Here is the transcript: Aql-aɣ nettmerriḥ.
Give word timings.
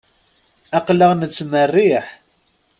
Aql-aɣ 0.77 1.11
nettmerriḥ. 1.15 2.05